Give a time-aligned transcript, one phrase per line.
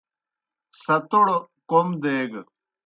[0.81, 1.27] ستوڑ
[1.69, 2.41] کوْم دیگہ۔